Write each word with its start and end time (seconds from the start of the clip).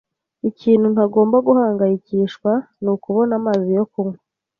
Ikintu 0.49 0.85
ntagomba 0.93 1.37
guhangayikishwa 1.47 2.51
nukubona 2.83 3.33
amazi 3.39 3.69
yo 3.77 3.85
kunywa. 3.91 4.19